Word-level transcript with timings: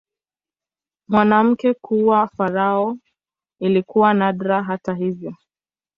Mwanamke 1.07 1.73
kuwa 1.73 2.27
farao 2.27 2.97
ilikuwa 3.59 4.13
nadra, 4.13 4.63
hata 4.63 4.93
hivyo. 4.93 5.33